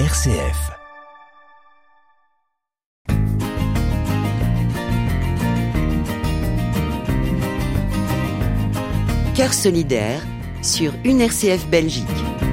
[0.00, 0.72] RCF.
[9.36, 10.20] Cœur solidaire
[10.62, 12.43] sur une RCF Belgique.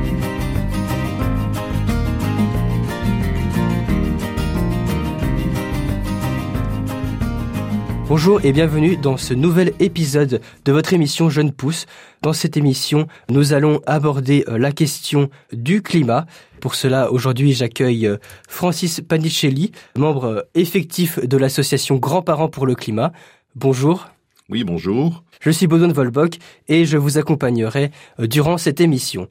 [8.14, 11.86] Bonjour et bienvenue dans ce nouvel épisode de votre émission Jeune Pousse.
[12.21, 16.25] Dans cette émission, nous allons aborder euh, la question du climat.
[16.60, 18.18] Pour cela, aujourd'hui, j'accueille euh,
[18.50, 23.14] Francis Panicelli, membre euh, effectif de l'association Grands-parents pour le climat.
[23.56, 24.10] Bonjour.
[24.50, 25.23] Oui, bonjour.
[25.39, 26.36] Je suis Baudouin Volbock
[26.68, 29.29] et je vous accompagnerai durant cette émission.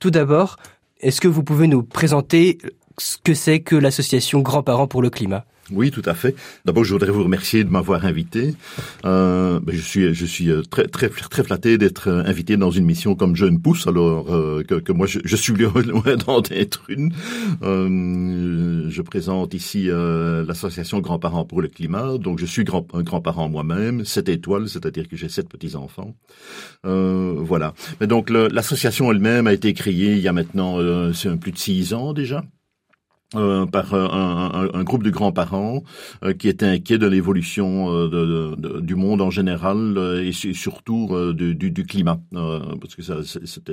[0.00, 0.56] Tout d'abord,
[0.98, 2.58] est-ce que vous pouvez nous présenter
[2.98, 5.44] ce que c'est que l'association Grands-parents pour le climat?
[5.72, 6.34] Oui, tout à fait.
[6.64, 8.54] D'abord, je voudrais vous remercier de m'avoir invité.
[9.04, 12.84] Euh, ben, je suis, je suis euh, très, très, flatté d'être euh, invité dans une
[12.84, 17.12] mission comme Jeune Pousse, alors euh, que, moi, je, je suis loin d'en être une.
[17.62, 22.18] Je présente ici l'association Grands-parents pour le climat.
[22.18, 26.14] Donc, je suis grand, un grand-parent moi-même, sept étoiles, c'est-à-dire que j'ai sept petits-enfants.
[26.84, 27.74] voilà.
[28.00, 30.78] Mais donc, l'association elle-même a été créée il y a maintenant
[31.40, 32.44] plus de six ans déjà.
[33.34, 34.08] Euh, par euh,
[34.72, 35.82] un, groupe de grands-parents
[36.24, 41.84] euh, qui étaient inquiets de l'évolution de, du monde en général et surtout du, du,
[41.84, 43.02] climat, parce que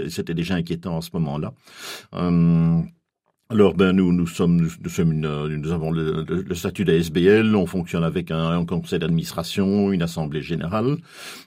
[0.10, 1.54] c'était déjà inquiétant en ce moment-là.
[3.52, 7.56] Alors, ben nous, nous sommes, nous, sommes une, nous avons le, statut d'ASBL.
[7.56, 10.98] On fonctionne avec un, un conseil d'administration, une assemblée générale.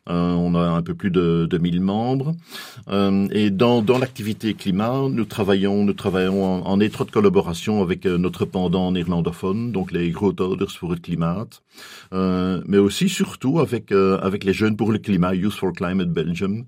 [0.09, 2.37] Euh, on a un peu plus de, de 1000 membres.
[2.87, 8.17] Euh, et dans, dans l'activité climat, nous travaillons, nous travaillons en, étroite collaboration avec euh,
[8.17, 11.47] notre pendant néerlandophone, donc les Grootouders pour le climat,
[12.13, 16.11] euh, mais aussi surtout avec euh, avec les jeunes pour le climat, Youth for Climate
[16.11, 16.65] Belgium,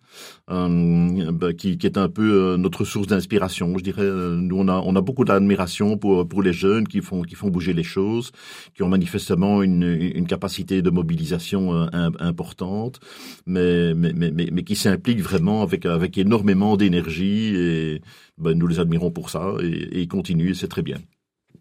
[0.49, 3.79] ben, qui, qui est un peu notre source d'inspiration.
[3.79, 7.23] Je dirais, nous on a on a beaucoup d'admiration pour, pour les jeunes qui font,
[7.23, 8.33] qui font bouger les choses,
[8.75, 13.01] qui ont manifestement une, une capacité de mobilisation euh, importante,
[13.47, 18.01] mais, mais, mais, mais, qui s'impliquent vraiment avec, avec énormément d'énergie et
[18.39, 20.99] ben, nous les admirons pour ça et, et ils continuent, c'est très bien.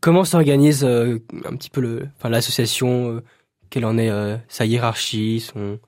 [0.01, 3.23] Comment s'organise euh, un petit peu le, enfin, l'association, euh,
[3.69, 4.11] quelle en est
[4.47, 5.79] sa hiérarchie, son,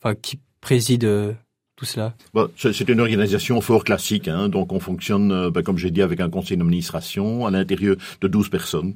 [0.00, 1.36] enfin, qui préside
[1.78, 2.12] tout cela
[2.56, 6.18] C'est une organisation fort classique, hein, donc on fonctionne, euh, ben, comme j'ai dit, avec
[6.18, 8.94] un conseil d'administration à l'intérieur de 12 personnes.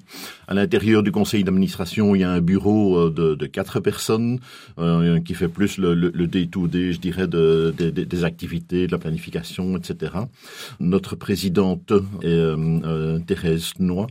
[0.49, 4.41] À l'intérieur du conseil d'administration, il y a un bureau euh, de, de 4 personnes
[4.81, 9.77] euh, qui fait plus le, le, day-to-day, je dirais, de, des activités, de la planification,
[9.77, 10.15] etc.
[10.81, 14.09] Notre présidente est Thérèse Noix.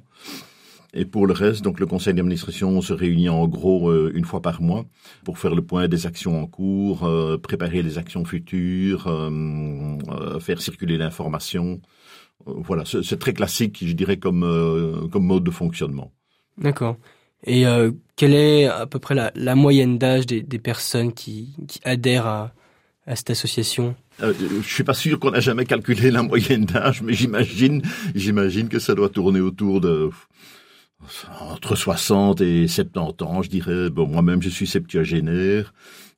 [0.93, 4.41] Et pour le reste, donc le conseil d'administration se réunit en gros euh, une fois
[4.41, 4.85] par mois
[5.23, 10.61] pour faire le point des actions en cours, euh, préparer les actions futures, euh, faire
[10.61, 11.79] circuler l'information.
[12.45, 16.11] voilà, c'est très classique, je dirais, comme, comme mode de fonctionnement.
[16.57, 16.97] D'accord.
[17.45, 17.63] Et
[18.15, 22.27] quelle est à peu près la, la moyenne d'âge des, des, personnes qui, qui adhèrent
[22.27, 22.53] à,
[23.07, 23.95] à cette association?
[24.21, 27.81] Euh, je suis pas sûr qu'on a jamais calculé la moyenne d'âge, mais j'imagine,
[28.13, 30.09] j'imagine que ça doit tourner autour de
[31.39, 33.89] entre 60 et 70 ans, je dirais.
[33.89, 35.73] Bon, moi-même, je suis septuagénaire.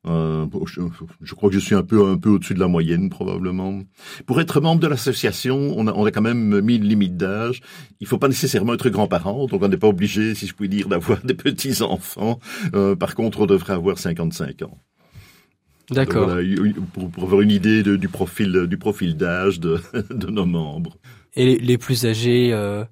[0.06, 0.82] Euh, je,
[1.22, 3.84] je, crois que je suis un peu un peu au-dessus de la moyenne probablement.
[4.26, 7.62] Pour être membre de l'association, on a, on a quand même mis une limite d'âge.
[8.02, 10.90] Il faut pas nécessairement être grand-parent, donc on n'est pas obligé, si je puis dire,
[10.90, 12.40] d'avoir des petits enfants.
[12.76, 14.78] Euh, par contre, on devrait avoir 55 ans.
[15.90, 16.26] D'accord.
[16.30, 19.80] Voilà, pour, pour, avoir une idée de, du profil du profil d'âge de,
[20.10, 20.98] de nos membres.
[21.36, 22.84] Et les, les plus âgés euh,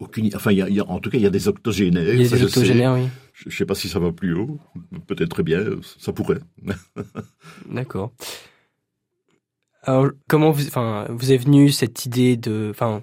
[0.00, 2.14] aucune, enfin, il y a, y a, en tout cas, il y a des octogénaires.
[2.14, 3.08] Il y a des octogénaires, oui.
[3.34, 4.58] Je ne sais pas si ça va plus haut.
[5.06, 5.60] Peut-être très bien,
[5.98, 6.40] ça pourrait.
[7.70, 8.12] D'accord.
[9.82, 13.02] Alors, comment vous, enfin, vous est venue cette idée de, enfin,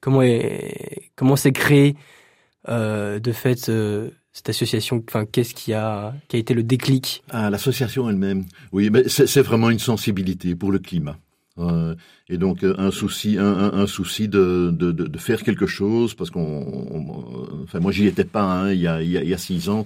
[0.00, 1.96] comment est, comment s'est créé
[2.68, 7.22] euh, de fait euh, cette association Enfin, qu'est-ce qui a, qui a été le déclic?
[7.30, 8.46] Ah, l'association elle-même.
[8.72, 11.18] Oui, mais c'est vraiment une sensibilité pour le climat.
[11.60, 11.94] Euh,
[12.30, 14.72] et donc euh, un souci, un, souci de,
[15.18, 17.24] faire quelque chose, parce qu'on,
[17.64, 18.86] enfin moi j'y étais pas hein, il, y
[19.34, 19.84] a, six ans,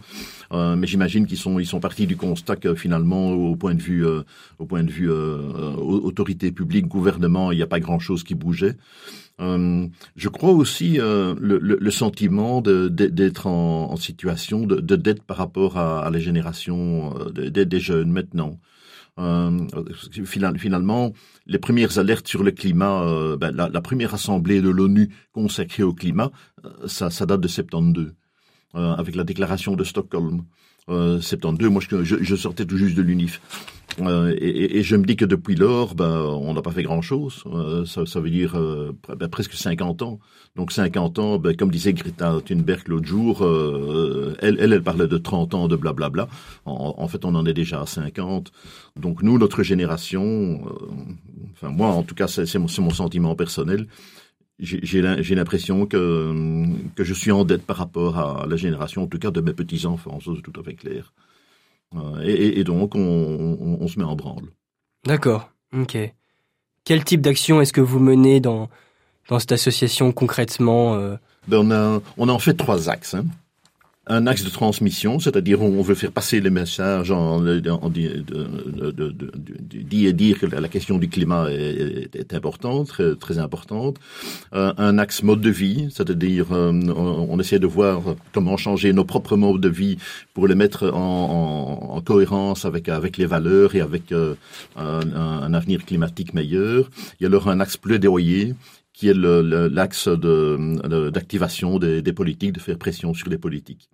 [0.52, 3.80] euh, mais j'imagine qu'ils sont ils sont partis du constat que finalement au point de
[3.80, 4.22] vue euh,
[4.58, 8.76] au point de vue autorité publique, gouvernement, il n'y a pas grand chose qui bougeait.
[9.38, 16.18] je crois aussi le, sentiment d'être en, situation de, dette par rapport à, à la
[16.18, 18.58] génération des, des jeunes maintenant.
[19.18, 19.66] Euh,
[20.56, 21.12] finalement,
[21.46, 25.84] les premières alertes sur le climat, euh, ben, la, la, première assemblée de l'ONU consacrée
[25.84, 26.32] au climat,
[26.64, 28.14] euh, ça, ça, date de 72,
[28.74, 30.42] avec la déclaration de Stockholm.
[30.88, 33.40] 72, moi je, je, sortais tout juste de l'UNIF.
[34.00, 37.44] Euh, et, et, je me dis que depuis lors, ben, on n'a pas fait grand-chose.
[37.46, 40.18] Euh, ça, ça, veut dire euh, ben, presque 50 ans.
[40.56, 43.42] Donc 50 ans, ben, comme disait Greta Thunberg l'autre jour,
[44.40, 46.28] elle, elle, elle, parlait de 30 ans de blablabla.
[46.64, 48.52] En, en, fait, on en est déjà à 50.
[48.96, 50.60] Donc nous, notre génération,
[51.52, 53.86] enfin moi en tout cas, c'est mon, mon sentiment personnel,
[54.58, 56.64] j'ai l'impression que,
[56.94, 59.52] que je suis en dette par rapport à la génération, en tout cas de mes
[59.52, 61.12] petits-enfants, ça c'est tout à fait clair.
[61.94, 64.46] Euh, et, et, donc, on, on, on, se met en branle.
[65.04, 65.96] D'accord, ok.
[66.84, 68.68] Quel type d'action est-ce que vous menez dans,
[69.28, 71.16] dans cette association concrètement euh?
[71.46, 73.14] Ben on, a, on a en fait trois axes.
[73.14, 73.26] Hein
[74.06, 78.22] un axe de transmission, c'est-à-dire on veut faire passer les messages en, en, dire
[80.38, 83.96] que la question du climat est, est importante, très, très importante.
[84.52, 88.02] Euh, un axe mode de vie, c'est-à-dire euh, on, essaie de voir
[88.32, 89.96] comment changer nos propres modes de vie
[90.34, 94.34] pour les mettre en, en, en cohérence avec avec les valeurs et avec euh,
[94.76, 96.90] un, un, avenir climatique meilleur.
[97.18, 98.54] Il y a alors un axe plaidoyer
[98.92, 103.88] qui est l'axe d'activation de, des, des politiques, de faire pression sur les politiques.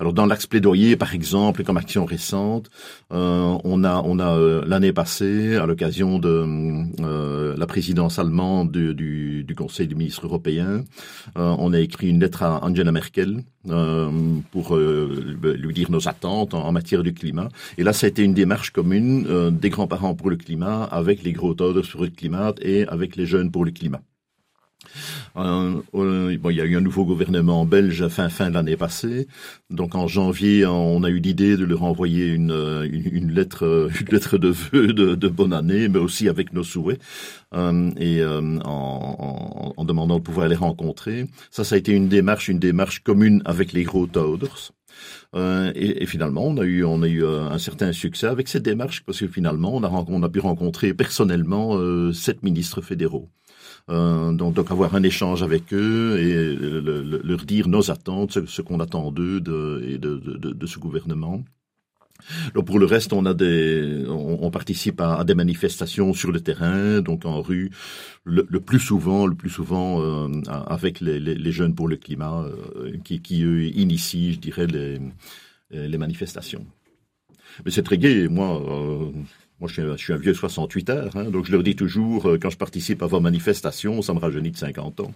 [0.00, 2.70] Alors dans l'axe plaidoyer, par exemple, comme action récente,
[3.12, 6.44] euh, on a, on a euh, l'année passée, à l'occasion de
[7.00, 10.84] euh, la présidence allemande du, du, du, Conseil des ministres européens,
[11.36, 14.10] euh, on a écrit une lettre à Angela Merkel euh,
[14.52, 17.48] pour lui dire nos attentes en, matière du climat.
[17.78, 21.32] Et là, ça a été une démarche commune des grands-parents pour le climat avec les
[21.32, 24.02] gros taux sur le climat et avec les jeunes pour le climat.
[25.36, 28.76] Euh, euh, bon, il y a eu un nouveau gouvernement belge fin fin de l'année
[28.76, 29.26] passée.
[29.70, 32.52] Donc en janvier, on a eu l'idée de leur envoyer une,
[32.90, 36.64] une, une, lettre, une lettre de vœux de, de, bonne année, mais aussi avec nos
[36.64, 37.00] souhaits
[37.54, 41.26] euh, et euh, en, en, demandant de pouvoir les rencontrer.
[41.50, 44.72] Ça, ça a été une démarche, une démarche commune avec les gros Toaders.
[45.34, 48.48] Euh, et, et, finalement, on a eu, on a eu euh, un certain succès avec
[48.48, 52.80] cette démarche parce que finalement, on a, on a pu rencontrer personnellement euh, sept ministres
[52.80, 53.28] fédéraux.
[53.88, 58.62] Euh, donc, donc, avoir un échange avec eux et le, leur dire nos attentes, ce,
[58.62, 61.44] qu'on attend d'eux de, et de, ce gouvernement.
[62.54, 67.00] Donc pour le reste, on a des, on, participe à, des manifestations sur le terrain,
[67.00, 67.70] donc en rue,
[68.24, 73.20] le, plus souvent, le plus souvent euh, avec les, jeunes pour le climat, euh, qui,
[73.20, 74.98] qui eux initient, je dirais, les,
[75.70, 76.66] les manifestations.
[77.64, 78.28] Mais c'est très gai.
[78.28, 79.10] Moi, euh,
[79.60, 82.50] moi, je suis, un vieux 68 heures, hein, donc je leur dis toujours, euh, quand
[82.50, 85.12] je participe à vos manifestations, ça me rajeunit de 50 ans.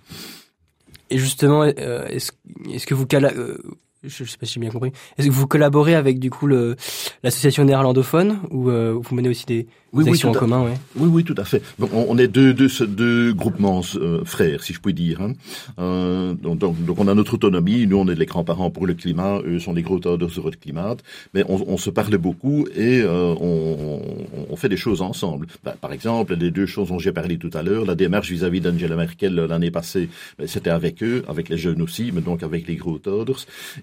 [1.11, 2.33] Et justement, euh, est-ce
[2.73, 3.59] est que vous euh,
[4.03, 4.93] je, sais pas si j'ai bien compris.
[5.19, 10.05] Est-ce que vous collaborez avec du coup l'association néerlandophone ou vous menez aussi des, oui,
[10.07, 10.75] oui, en commun ouais.
[10.97, 11.63] Oui, oui, tout à fait.
[11.79, 15.21] Donc, on, est deux, deux, deux groupements euh, frères, si je puis dire.
[15.21, 15.33] Hein.
[15.81, 17.87] Euh, donc, donc, donc, on a notre autonomie.
[17.89, 19.41] Nous, on est les grands-parents pour le climat.
[19.45, 20.97] Eux sont les gros auteurs sur le climat.
[21.35, 24.01] Mais on, on, se parle beaucoup et euh, on,
[24.49, 25.49] on, fait des choses ensemble.
[25.65, 28.61] Bah, par exemple, les deux choses dont j'ai parlé tout à l'heure, la démarche vis-à-vis
[28.61, 30.09] d'Angela Merkel l'année passée,
[30.39, 33.25] ben, c'était avec eux, avec les jeunes aussi, mais donc avec les gros auteurs.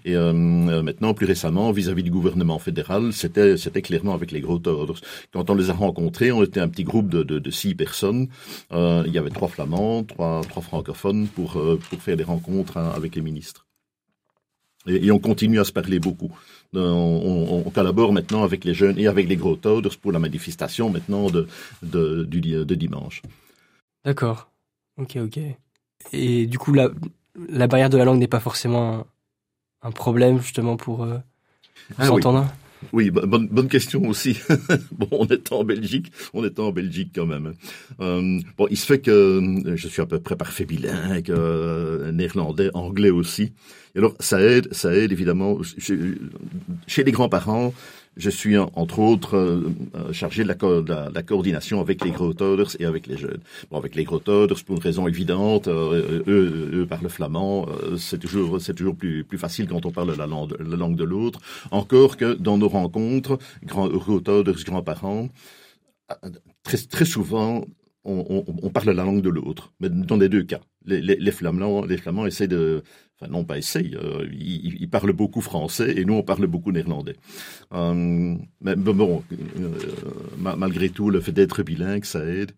[0.06, 4.54] Et euh, maintenant, plus récemment, vis-à-vis du gouvernement fédéral, c'était c'était clairement avec les gros
[4.54, 4.86] auteurs.
[5.32, 8.28] Quand on les a rencontrés on était un petit groupe de, de, de six personnes.
[8.72, 12.76] Euh, il y avait trois flamands, trois, trois francophones pour, euh, pour faire des rencontres
[12.76, 13.66] hein, avec les ministres.
[14.86, 16.30] Et, et, on continue à se parler beaucoup.
[16.74, 20.18] Euh, on, on, collabore maintenant avec les jeunes et avec les gros Toaders pour la
[20.18, 21.46] manifestation maintenant de,
[21.82, 23.22] de, du, de dimanche.
[24.04, 24.50] D'accord.
[24.96, 25.38] Ok, ok.
[26.12, 26.90] Et du coup, la,
[27.48, 29.06] la barrière de la langue n'est pas forcément un,
[29.82, 31.18] un, problème justement pour, euh,
[31.88, 32.67] pour ah, s'entendre oui.
[32.92, 34.38] Oui, bonne, bonne question aussi.
[34.92, 37.54] bon, on est en Belgique, on est en Belgique quand même.
[38.00, 42.12] Euh, bon, il se fait que euh, je suis à peu près parfait bilingue, euh,
[42.12, 43.52] néerlandais, anglais aussi.
[43.94, 45.58] Et alors, ça aide, ça aide évidemment.
[45.78, 45.98] Chez,
[46.86, 47.72] chez les grands-parents,
[48.18, 53.06] je suis entre autres euh, euh, chargé de la, coordination avec les Grotoders et avec
[53.06, 53.40] les jeunes.
[53.70, 58.60] Bon, avec les Grotoders, pour une raison évidente, euh, eux, eux parlent flamand, c'est toujours
[58.60, 61.40] c'est toujours plus plus facile quand on parle la langue, la langue de l'autre.
[61.70, 65.28] Encore que dans nos rencontres, grand, Grotoders, grands-parents,
[66.64, 67.64] très très souvent
[68.04, 70.60] on, on, on, parle la langue de l'autre, mais dans les deux cas.
[70.86, 72.82] Les, les, les, Flamands, les Flamands essaient de,
[73.20, 77.16] enfin non pas essayent, euh, ils, parlent beaucoup français et nous on parle beaucoup néerlandais.
[77.72, 82.52] Euh, mais bon, euh, malgré tout, le fait d'être bilingue, ça aide.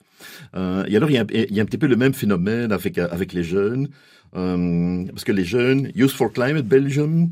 [0.55, 2.73] Euh, et alors il y, a, il y, a, un petit peu le même phénomène
[2.73, 3.89] avec avec les jeunes,
[4.37, 7.31] euh, parce que les jeunes, Youth for Climate Belgium,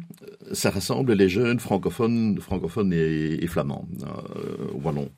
[0.53, 3.87] ça rassemble les jeunes francophones, francophones et, et flamands,
[4.83, 5.11] wallons.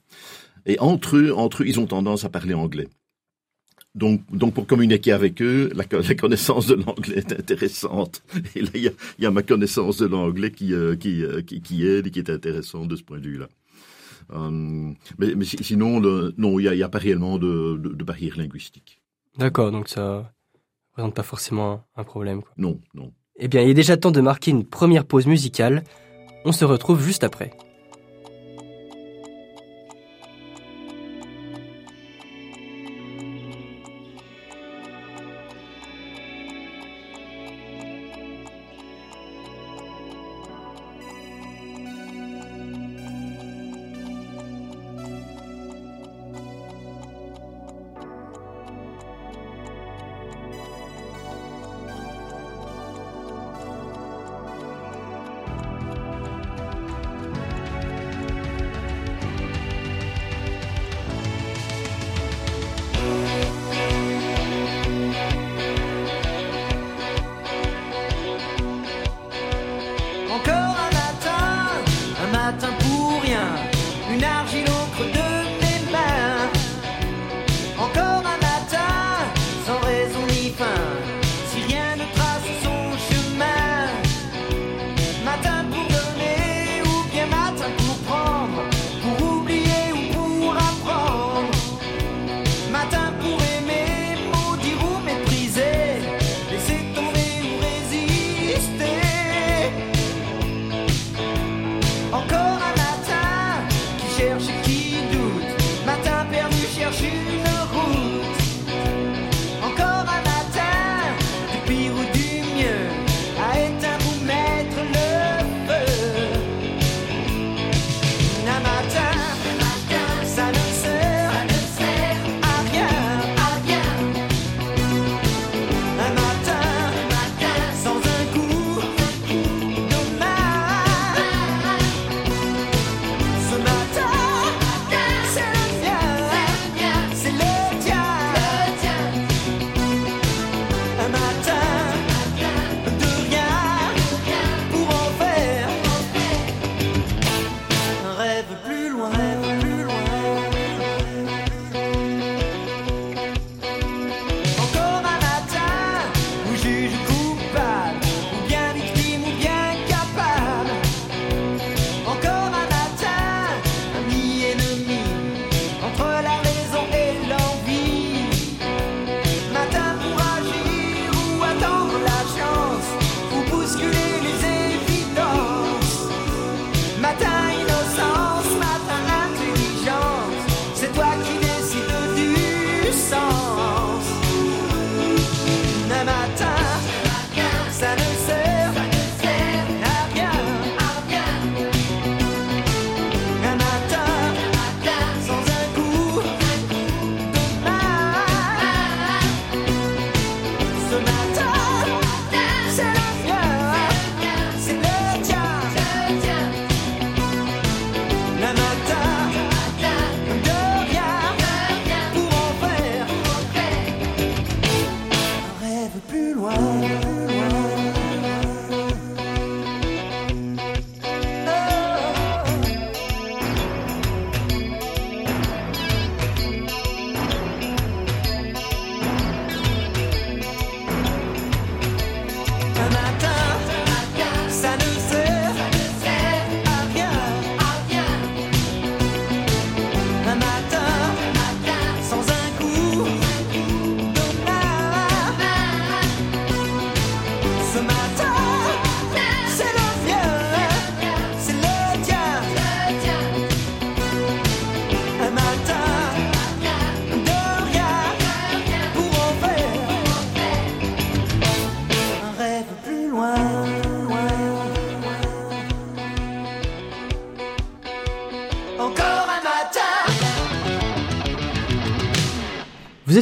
[0.66, 2.88] Et entre eux, entre eux, ils ont tendance à parler anglais.
[3.94, 8.22] Donc, donc pour communiquer avec eux, la, la connaissance de l'anglais est intéressante.
[8.54, 11.42] Et là, il y a, y a, ma connaissance de l'anglais qui, euh, qui, euh,
[11.42, 13.48] qui, qui, aide et qui est intéressante de ce point de vue-là.
[15.18, 19.00] mais, mais, sinon, non, il n'y a, a, pas réellement de, de, de barrière linguistique.
[19.38, 22.42] D'accord, donc ça ne présente pas forcément un problème.
[22.42, 22.52] Quoi.
[22.56, 23.12] Non, non.
[23.36, 25.82] Eh bien, il est déjà temps de marquer une première pause musicale.
[26.44, 27.50] On se retrouve juste après.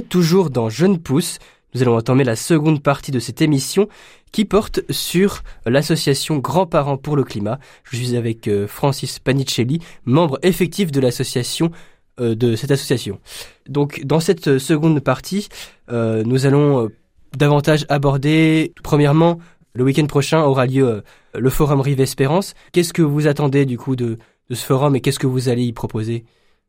[0.01, 1.39] Toujours dans Jeune Pousse.
[1.75, 3.89] Nous allons entamer la seconde partie de cette émission
[4.33, 7.59] qui porte sur l'association Grands-parents pour le climat.
[7.85, 13.21] Je suis avec euh, Francis Panicelli, membre effectif euh, de cette association.
[13.69, 15.49] Donc dans cette seconde partie,
[15.91, 16.91] euh, nous allons
[17.37, 19.39] davantage aborder premièrement
[19.75, 21.03] le week-end prochain aura lieu
[21.35, 22.55] le forum Rive Espérance.
[22.73, 24.19] Qu'est-ce que vous attendez du coup de
[24.51, 26.25] ce forum et qu'est-ce que vous allez y proposer?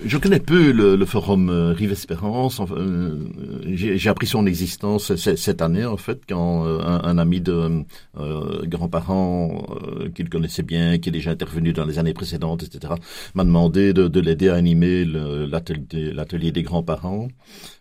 [0.05, 2.61] Je connais peu le, forum euh, Rive Espérance.
[2.71, 3.19] Euh,
[3.65, 7.83] j'ai appris son existence cette année, en fait, quand euh, un, ami de
[8.15, 9.65] grands-parents
[10.15, 12.93] qu'il connaissait bien, qui est déjà intervenu dans les années précédentes, etc.,
[13.35, 17.27] m'a demandé de, de l'aider à animer l'atelier des grands-parents.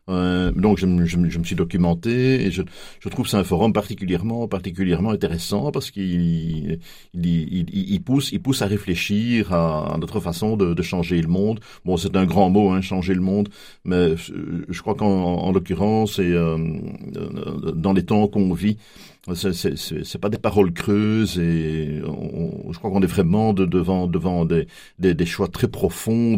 [0.09, 2.63] Euh, donc je, je, je, me suis documenté et je,
[3.01, 6.81] je trouve c'est un forum particulièrement particulièrement intéressant parce qu'il
[7.15, 11.29] il, il, il, pousse il pousse à réfléchir à, notre façon de, de, changer le
[11.29, 11.61] monde.
[11.85, 13.49] Bon, c'est un grand mot, hein, changer le monde,
[13.85, 16.57] mais je crois qu'en en, l'occurrence et euh,
[17.75, 18.79] dans les temps qu'on vit,
[19.35, 24.67] c'est pas des paroles creuses et je crois qu'on est vraiment de, devant devant des,
[24.99, 26.37] des, des, choix très profonds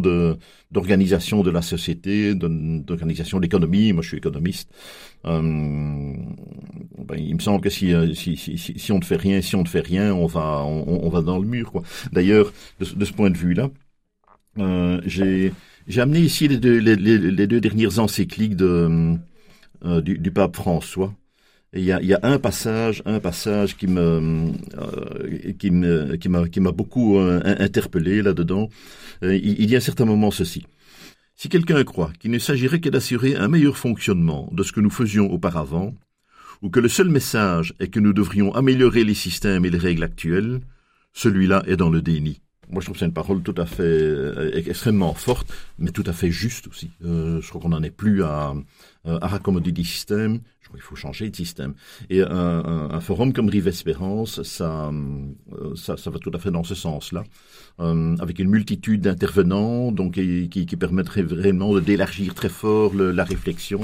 [0.71, 3.93] d'organisation de, la société, d'organisation de l'économie.
[3.93, 4.69] Moi, je suis économiste.
[5.25, 9.41] Euh, ben, il me semble que si, euh, si, si, si, on ne fait rien,
[9.41, 11.71] si on ne fait rien, on va on, on va dans le mur.
[12.11, 13.69] D'ailleurs, de, ce point de vue-là,
[14.59, 15.53] euh, j'ai
[15.87, 19.17] j'ai amené ici les deux, les deux dernières encycliques de,
[19.83, 21.13] euh, du, du pape François
[21.73, 26.59] il y a, y a, un passage, un passage qui me, euh, qui m'a, qui
[26.59, 28.67] m'a beaucoup euh, interpellé là-dedans.
[29.23, 30.65] Euh, il, y a un certain moment ceci.
[31.35, 34.89] Si quelqu'un croit qu'il ne s'agirait que d'assurer un meilleur fonctionnement de ce que nous
[34.89, 35.95] faisions auparavant,
[36.61, 40.03] ou que le seul message est que nous devrions améliorer les systèmes et les règles
[40.03, 40.59] actuelles,
[41.13, 42.41] celui-là est dans le déni.
[42.71, 46.03] Moi, je trouve que c'est une parole tout à fait euh, extrêmement forte, mais tout
[46.05, 46.89] à fait juste aussi.
[47.03, 48.53] Euh, je crois qu'on n'en est plus à,
[49.05, 50.39] à raccommoder des systèmes.
[50.61, 51.73] Je crois qu'il faut changer de système.
[52.09, 54.89] Et un, forum comme Rive Espérance, ça,
[55.53, 57.23] euh, ça, va tout à fait dans ce sens-là,
[57.79, 63.81] euh, avec une multitude d'intervenants, donc qui, qui permettrait vraiment d'élargir très fort la réflexion.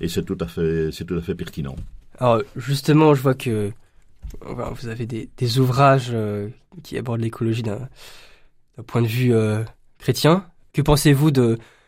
[0.00, 1.76] Et c'est tout à fait, c'est tout à fait pertinent.
[2.18, 3.70] Alors justement, je vois que
[4.40, 6.48] vous avez des, ouvrages euh,
[6.82, 7.88] qui abordent l'écologie d'un
[8.86, 9.62] point de vue euh,
[9.98, 10.46] chrétien.
[10.72, 11.30] Que pensez-vous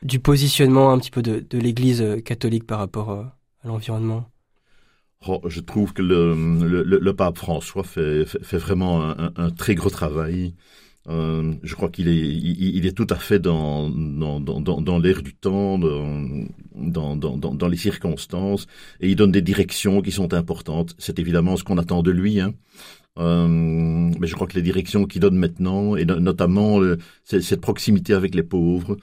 [0.03, 4.27] du positionnement un petit peu de, l'Église euh, catholique par rapport à l'environnement?
[5.27, 10.55] Oh, Je trouve que le, pape François fait, vraiment un, très gros travail.
[11.09, 15.23] Euh, je crois qu'il est, il, est tout à fait dans, dans, dans, dans l'air
[15.23, 18.67] du temps, dans, dans, les circonstances,
[19.01, 20.95] et il donne des directions qui sont importantes.
[20.99, 22.41] C'est évidemment ce qu'on attend de lui.
[22.41, 22.53] Hein.
[23.19, 28.15] Euh, mais je crois que les directions qu'il donne maintenant, et notamment euh, cette proximité
[28.15, 28.97] avec les pauvres,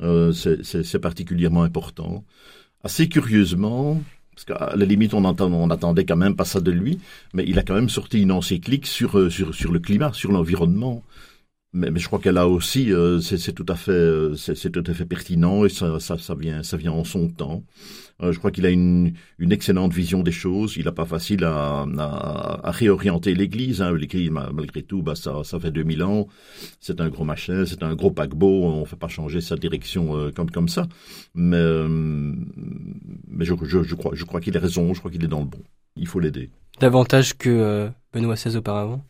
[0.00, 2.24] euh, c'est particulièrement important.
[2.82, 4.00] Assez curieusement,
[4.34, 6.98] parce qu'à la limite on, entend, on attendait quand même pas ça de lui,
[7.34, 11.02] mais il a quand même sorti une encyclique sur, sur, sur le climat, sur l'environnement.
[11.74, 14.84] Mais, mais, je crois qu'elle a aussi, euh, c'est tout à fait, euh, c'est tout
[14.86, 17.62] à fait pertinent et ça, ça, ça, vient, ça vient en son temps.
[18.20, 20.76] Euh, je crois qu'il a une, une excellente vision des choses.
[20.76, 23.80] Il n'a pas facile à, à, à réorienter l'Église.
[23.80, 23.94] Hein.
[23.94, 26.26] L'Église, malgré tout, bah, ça, ça fait 2000 ans.
[26.80, 28.64] C'est un gros machin, c'est un gros paquebot.
[28.64, 30.88] On ne fait pas changer sa direction euh, comme comme ça.
[31.34, 34.92] Mais, euh, mais je, je, je crois, je crois qu'il a raison.
[34.94, 35.62] Je crois qu'il est dans le bon.
[35.96, 36.50] Il faut l'aider.
[36.80, 39.04] Davantage que Benoît XVI auparavant.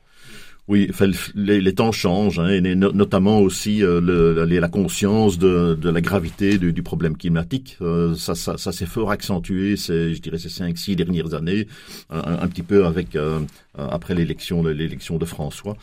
[0.69, 0.91] Oui,
[1.35, 7.17] les, temps changent, hein, et notamment aussi euh, la conscience de, la gravité du, problème
[7.17, 7.79] climatique.
[7.81, 11.67] Euh, ça, s'est fort accentué, c'est, je dirais, ces cinq, six dernières années,
[12.11, 13.41] un, petit peu avec euh,
[13.79, 15.75] après l'élection, l'élection de François.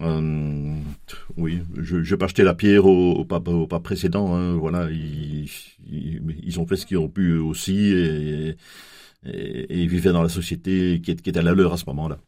[0.00, 3.48] Oui, je, je vais pas jeter la pierre au, au pape,
[3.84, 4.34] précédent.
[4.34, 8.56] Hein, voilà, ils, ont fait ce qu'ils ont pu aussi et,
[9.24, 12.18] et, vivaient dans la société qui, qui était à la leur à ce moment-là.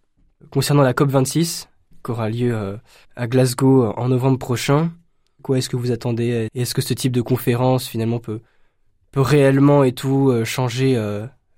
[0.50, 1.68] Concernant la COP 26,
[2.04, 2.76] qui aura lieu euh,
[3.16, 4.92] à Glasgow euh, en novembre prochain.
[5.42, 8.40] Quoi est-ce que vous attendez Est-ce que ce type de conférence finalement peut,
[9.12, 11.00] peut réellement et tout euh, changer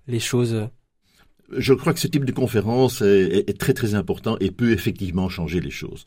[0.06, 0.68] les choses?
[1.50, 5.28] Je crois que ce type de conférence est, est, très très important et peut effectivement
[5.28, 6.04] changer les choses.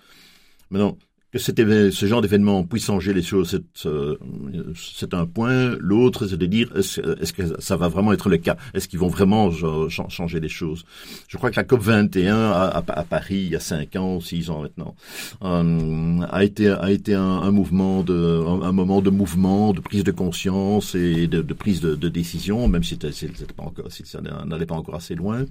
[0.69, 0.97] Maintenant,
[1.33, 5.75] que ce genre d'événement puisse changer les choses, c'est un point.
[5.79, 8.55] L'autre, c'est de dire est-ce est que ça va vraiment être le cas?
[8.75, 9.49] Est-ce qu'ils vont vraiment
[9.89, 10.85] changer les choses?
[11.27, 14.61] Je crois que la COP 21 à, Paris il y a cinq ans, six ans
[14.61, 14.95] maintenant,
[15.41, 20.11] euh, a été a été un, mouvement de un, moment de mouvement, de prise de
[20.11, 24.75] conscience et de, prise de, décision, même si, c'était pas encore, si ça n'allait pas
[24.75, 25.45] encore assez loin.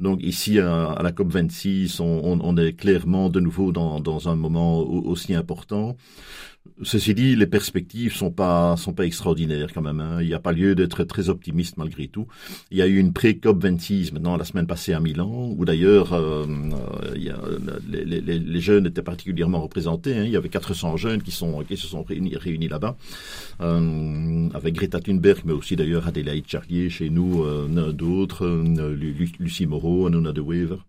[0.00, 4.28] Donc ici à, la COP 26, on, on, on, est clairement de nouveau dans, dans
[4.28, 5.96] un moment aussi important.
[6.82, 10.00] Ceci dit, les perspectives sont pas sont pas extraordinaires quand même.
[10.00, 10.18] Hein.
[10.20, 12.26] Il n'y a pas lieu d'être très optimiste malgré tout.
[12.70, 16.12] Il y a eu une pré-COP 26 maintenant la semaine passée à Milan, où d'ailleurs
[16.12, 17.14] euh, euh
[17.88, 20.16] les, jeunes étaient particulièrement représentés.
[20.16, 20.24] Hein.
[20.24, 22.96] Il y avait 400 jeunes qui se sont réunis, là-bas,
[23.60, 27.44] euh, avec Greta Thunberg, mais aussi d'ailleurs Adélaïde Charlier chez nous,
[27.92, 28.46] d'autres,
[29.38, 30.87] Lucie Moreau, Anuna de Weaver.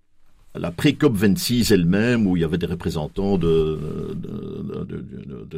[0.55, 3.77] La pré-COP 26 elle-même, où il y avait des représentants de,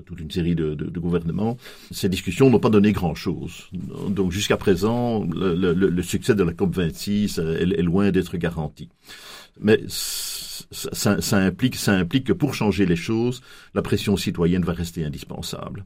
[0.06, 1.58] toute une série de, gouvernements,
[1.92, 3.70] ces discussions n'ont pas donné grand-chose.
[4.10, 8.90] Donc jusqu'à présent, le, succès de la COP 26 est, est loin d'être garanti.
[9.60, 13.42] Mais ça, ça, implique, ça implique que pour changer les choses,
[13.74, 15.86] la pression citoyenne va rester indispensable.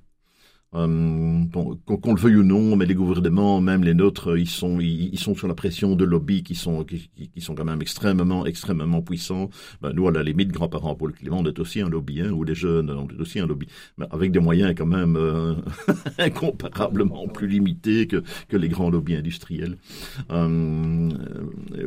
[0.76, 1.44] Euh,
[1.86, 5.34] qu'on le veuille ou non, mais les gouvernements, même les nôtres, ils sont, ils, sont
[5.34, 7.10] sous la pression de lobbies qui sont, qui,
[7.40, 9.50] sont quand même extrêmement, extrêmement puissants.
[9.82, 12.32] Ben, nous, à la limite, grands-parents pour le climat, on est aussi un lobby, hein,
[12.32, 15.56] ou les jeunes, on est aussi un lobby, mais avec des moyens quand même euh,
[16.18, 19.78] incomparablement plus limités que, que les grands lobbies industriels.
[20.32, 21.10] Euh,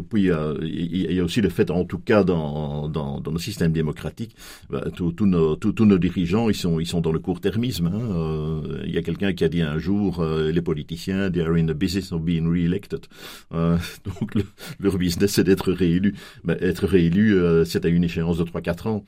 [0.08, 0.30] puis
[0.62, 4.34] il y, a aussi le fait, en tout cas dans, dans, dans nos systèmes démocratiques,
[4.70, 7.86] ben, tous nos, nos dirigeants, ils sont, ils sont dans le court-termisme.
[7.88, 11.42] Hein, euh, il y a quelqu'un qui a dit un jour, euh, les politiciens, they
[11.42, 13.06] are in the business of being re-elected.
[13.52, 14.34] Euh, donc
[14.80, 16.14] leur business, c'est d'être réélu.
[16.44, 19.04] Mais être réélu, euh, c'est à une échéance de 3-4 ans.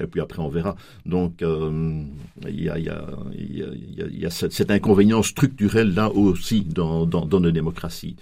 [0.00, 0.76] et puis après, on verra.
[1.06, 7.26] Donc, il y a, y, a, y, a, cet inconvénient structurel là aussi dans, dans,
[7.26, 8.16] dans nos démocraties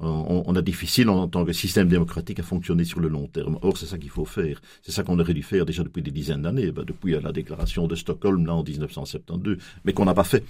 [0.00, 3.58] on, a difficile en tant que système démocratique à fonctionner sur le long terme.
[3.62, 4.60] Or, c'est ça qu'il faut faire.
[4.82, 7.86] C'est ça qu'on aurait dû faire déjà depuis des dizaines d'années, ben, depuis la déclaration
[7.86, 10.44] de Stockholm là en 1972, mais qu'on n'a pas fait.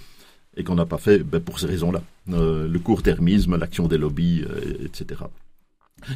[0.57, 2.01] Et qu'on n'a pas fait ben, pour ces raisons-là.
[2.29, 5.21] Euh, le court-termisme, l'action des lobbies, euh, etc.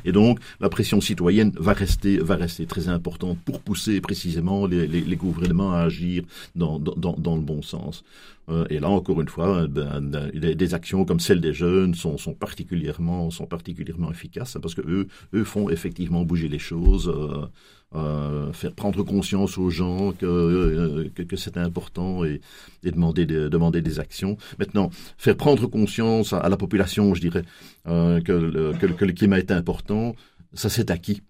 [0.06, 5.16] Et donc, la pression citoyenne va rester, va rester très importante pour pousser précisément les,
[5.16, 6.24] gouvernements à agir
[6.56, 8.04] dans, le bon sens.
[8.52, 10.02] Euh, et là, encore une fois, ben,
[10.34, 15.08] des, des, actions comme celle des jeunes sont, particulièrement, sont particulièrement efficaces parce que eux,
[15.34, 17.10] eux font effectivement bouger les choses.
[17.10, 17.48] Euh,
[17.94, 22.40] euh, faire prendre conscience aux gens que, euh, que, c'est important et,
[22.84, 24.38] demander, de, demander des actions.
[24.60, 27.44] Maintenant, faire prendre conscience à, la population, je dirais,
[27.88, 30.16] euh, que, le, climat est important,
[30.54, 31.22] ça c'est acquis.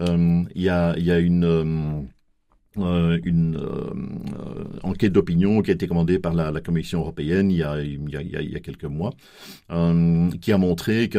[0.00, 2.08] Euh, il y, a, y a une
[2.78, 7.56] euh, une euh, enquête d'opinion qui a été commandée par la, la, Commission européenne il
[7.56, 9.12] y a, il y a, il y a quelques mois,
[9.70, 11.18] euh, qui a montré que,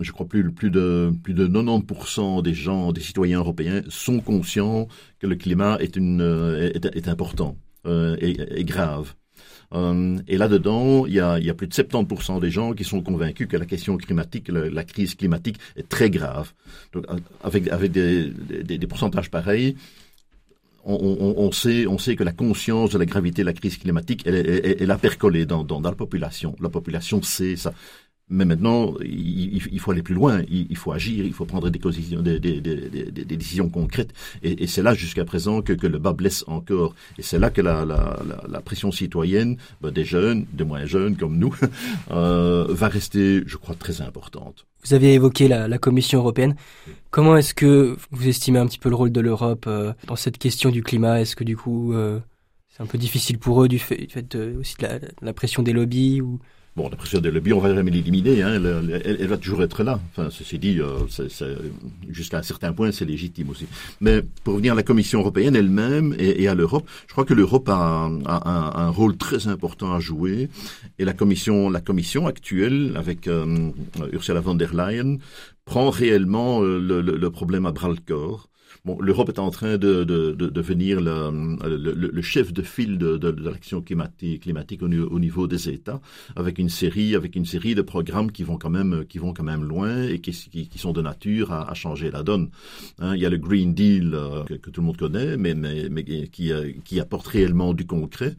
[0.00, 4.88] je crois plus, plus de plus de 90% des gens, des citoyens européens, sont conscients
[5.18, 6.22] que le climat est une
[6.74, 9.14] est, est important euh, et, et, grave.
[9.74, 12.84] Euh, et là-dedans, il y, a, il y a plus de 70% des gens qui
[12.84, 16.52] sont convaincus que la question climatique, la crise climatique est très grave.
[16.92, 17.06] Donc,
[17.42, 19.74] avec, avec des, des, des pourcentages pareils,
[20.84, 24.76] on, sait, on sait que la conscience de la gravité de la crise climatique, elle,
[24.80, 26.56] elle, a percolé dans, la population.
[26.60, 27.72] La population sait ça.
[28.32, 31.78] Mais maintenant, il, faut aller plus loin, il, faut agir, il faut prendre des,
[33.36, 34.14] décisions concrètes.
[34.42, 36.94] Et, c'est là, jusqu'à présent, que, le bas blesse encore.
[37.18, 41.54] Et c'est là que la, pression citoyenne, ben, des jeunes, des moins jeunes comme nous,
[42.10, 44.64] euh, va rester, je crois, très importante.
[44.84, 46.56] Vous aviez évoqué la, Commission européenne.
[47.10, 50.38] Comment est-ce que vous estimez un petit peu le rôle de l'Europe euh, dans cette
[50.38, 51.20] question du climat?
[51.20, 52.18] Est-ce que du coup, euh,
[52.70, 54.08] c'est un peu difficile pour eux du fait,
[54.58, 56.40] aussi de la, la pression des lobbies ou?
[56.74, 58.42] Bon, la pression des lobbies, on va jamais l'éliminer.
[58.42, 60.00] Hein, elle, elle, elle, va toujours être là.
[60.10, 61.00] Enfin, ceci dit, euh,
[62.08, 63.66] jusqu'à un certain point, c'est légitime aussi.
[64.00, 67.34] Mais pour revenir à la Commission européenne elle-même et, et, à l'Europe, je crois que
[67.34, 70.48] l'Europe a, a un, un, rôle très important à jouer.
[70.98, 73.70] Et la Commission, la Commission actuelle, avec euh,
[74.10, 75.18] Ursula von der Leyen,
[75.66, 78.48] prend réellement euh, le, le, le problème à bras le corps.
[78.84, 82.98] Bon, l'Europe est en train de, de, de devenir le, le, le, chef de file
[82.98, 86.00] de, de, l'action climatique, climatique au, au, niveau des États,
[86.34, 89.44] avec une série, avec une série de programmes qui vont quand même, qui vont quand
[89.44, 92.50] même loin et qui, qui, qui sont de nature à, à, changer la donne.
[92.98, 95.54] Hein, il y a le Green Deal euh, que, que, tout le monde connaît, mais,
[95.54, 98.34] mais, mais qui, euh, qui apporte réellement du concret.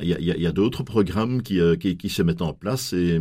[0.00, 2.54] Il y a, il y a d'autres programmes qui, euh, qui, qui, se mettent en
[2.54, 3.20] place et,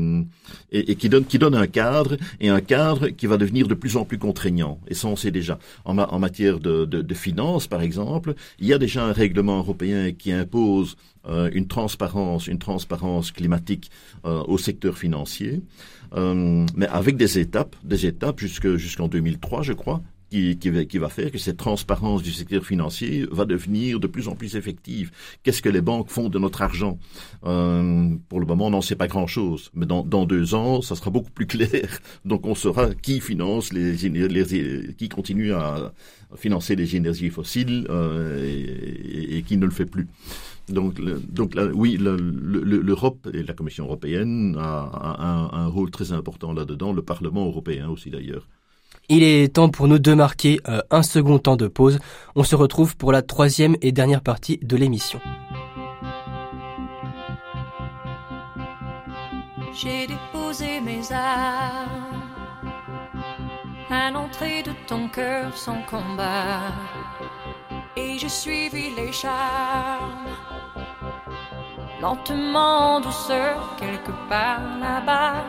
[0.71, 3.73] et, et, qui donnent, qui donnent un cadre et un cadre qui va devenir de
[3.73, 4.79] plus en plus contraignant.
[4.87, 8.77] Et ça, on sait déjà en, en matière de, finances, par exemple, il y a
[8.77, 10.95] déjà un règlement européen qui impose
[11.27, 13.91] euh, une transparence, une transparence climatique
[14.25, 15.61] euh, au secteur financier,
[16.15, 20.97] euh, mais avec des étapes, des étapes jusqu'en jusqu 2003, je crois, qui, qui, qui,
[20.97, 25.11] va faire que cette transparence du secteur financier va devenir de plus en plus effective.
[25.43, 26.97] Qu'est-ce que les banques font de notre argent?
[27.45, 29.69] Euh, Pour le moment, on n'en sait pas grand-chose.
[29.73, 31.99] Mais dans, dans, deux ans, ça sera beaucoup plus clair.
[32.23, 35.93] Donc on saura qui finance les, les qui continue à
[36.37, 40.07] financer les énergies fossiles euh, et, et, qui ne le fait plus.
[40.69, 45.91] Donc, le, donc là, oui, l'Europe et la Commission européenne a, a un, un rôle
[45.91, 48.47] très important là-dedans, le Parlement européen aussi d'ailleurs.
[49.09, 51.99] Il est temps pour nous de marquer euh, un second temps de pause.
[52.35, 55.19] On se retrouve pour la troisième et dernière partie de l'émission.
[59.73, 62.21] J'ai déposé mes armes
[63.89, 66.71] à l'entrée de ton cœur sans combat.
[67.95, 70.29] Et j'ai suivi les charmes,
[72.01, 75.43] lentement, en douceur, quelque part là-bas,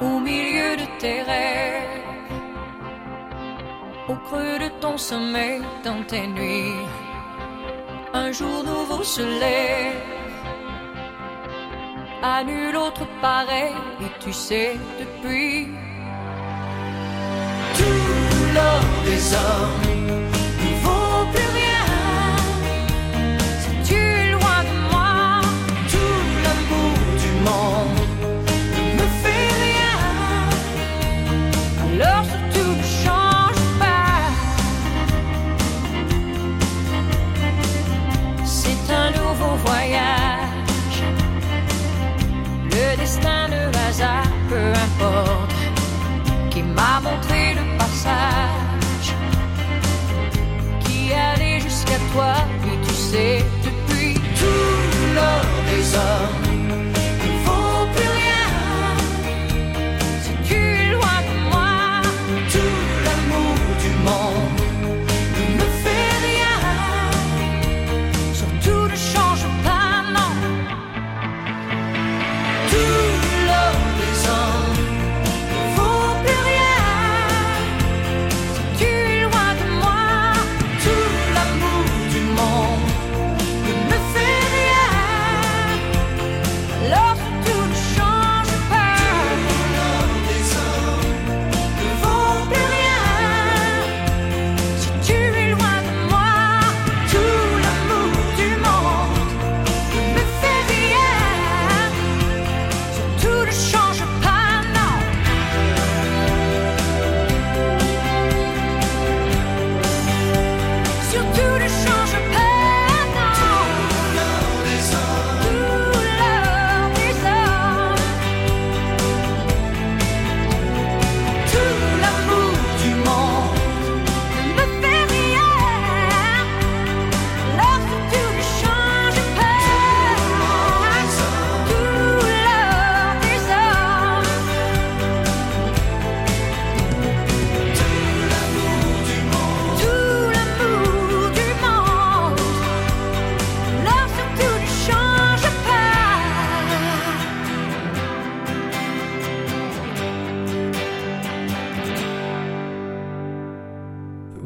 [0.00, 2.21] au milieu de tes rêves,
[4.12, 6.86] au creux de ton sommeil, dans tes nuits.
[8.12, 9.96] Un jour nouveau se lève
[12.22, 15.68] à nul autre pareil, et tu sais depuis
[17.76, 19.61] tout l'or des hommes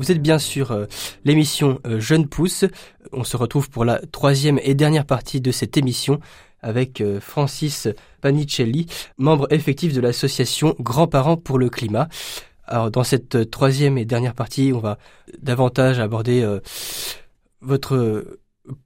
[0.07, 0.87] Vous êtes bien sur euh,
[1.25, 2.64] l'émission euh, Jeune Pousse.
[3.11, 6.21] On se retrouve pour la troisième et dernière partie de cette émission
[6.61, 7.88] avec euh, Francis
[8.21, 8.87] Panicelli,
[9.19, 12.09] membre effectif de l'association Grands-parents pour le climat.
[12.66, 14.97] Alors dans cette troisième et dernière partie, on va
[15.40, 16.47] davantage aborder
[17.61, 18.38] votre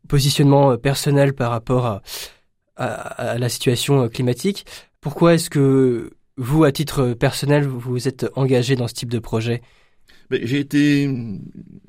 [0.08, 2.00] positionnement personnel par rapport
[2.76, 4.64] à, la situation climatique.
[5.02, 9.60] Pourquoi est-ce que vous, à titre personnel, vous êtes engagé dans ce type de projet?
[10.30, 11.10] J'ai été,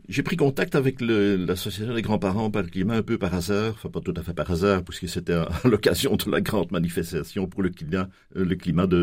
[0.10, 3.89] j'ai pris contact avec l'association des grands-parents par le climat un peu par hasard, enfin
[3.89, 7.62] pas tout à fait par hasard, puisque c'était à l'occasion de la grande manifestation pour
[7.63, 8.45] le climat, euh,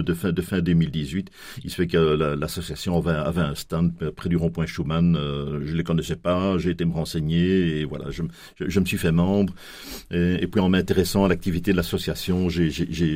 [0.02, 1.30] de, fin de fin 2018.
[1.64, 5.16] Il se fait que la- l'association avait, avait un stand près du rond-point Schumann.
[5.16, 9.12] euh, je les connaissais pas, j'ai été me renseigner et voilà, je, me- suis fait
[9.12, 9.54] membre.
[10.10, 12.70] Et, puis en m'intéressant à l'activité de l'association, j'ai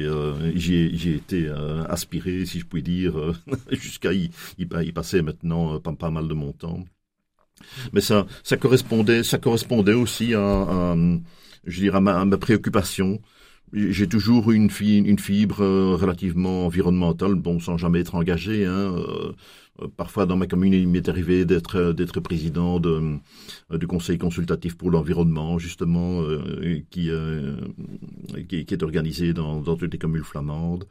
[0.04, 3.14] euh, été euh, aspiré, si je puis dire,
[3.70, 4.30] jusqu'à y,
[4.92, 6.85] passer maintenant pas mal de mon temps.
[7.92, 10.96] Mais ça, ça correspondait, ça correspondait aussi à, à,
[11.64, 13.20] je dirais, à ma, préoccupation.
[13.72, 18.66] J'ai toujours une, une fibre euh, relativement environnementale, bon, sans jamais être engagé.
[18.66, 19.33] Hein, euh,
[19.96, 23.18] parfois, dans ma commune, il m'est arrivé d'être euh, d'être président de,
[23.72, 27.56] euh, du conseil consultatif pour l'environnement, justement, euh, qui, euh,
[28.48, 30.85] qui, qui est organisé dans, dans toutes les communes flamandes.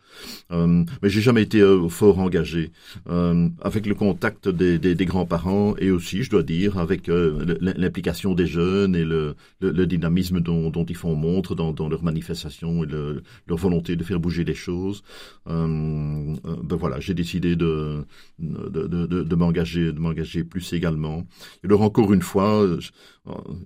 [0.52, 2.72] Euh, mais j'ai jamais été euh, fort engagé.
[3.10, 7.58] Euh, avec le contact des, des, des grands-parents et aussi, je dois dire, avec euh,
[7.62, 11.88] l'implication des jeunes et le, le, le dynamisme dont, dont ils font montre dans, dans
[11.88, 15.04] leurs manifestations et le, leur volonté de faire bouger les choses,
[15.48, 18.06] euh, euh, ben voilà, j'ai décidé de,
[18.40, 21.26] de, de, de, de m'engager, de m'engager plus également.
[21.64, 22.80] Et alors encore une fois, euh,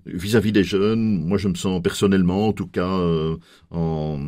[0.04, 3.36] vis-à-vis des jeunes, moi je me sens personnellement, en tout cas, euh,
[3.70, 4.18] en,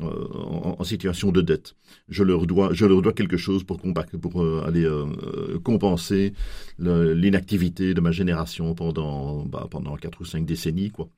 [0.00, 1.74] euh, en, en situation de dette.
[2.08, 6.34] Je leur dois, je leur dois quelque chose pour, compa- pour euh, aller euh, compenser
[6.78, 11.08] l'inactivité de ma génération pendant, bah, pendant quatre ou cinq décennies, quoi.